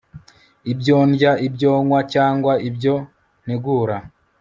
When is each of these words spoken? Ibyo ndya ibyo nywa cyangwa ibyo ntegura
Ibyo 0.71 0.95
ndya 1.09 1.31
ibyo 1.47 1.71
nywa 1.85 1.99
cyangwa 2.13 2.53
ibyo 2.69 2.95
ntegura 3.43 3.97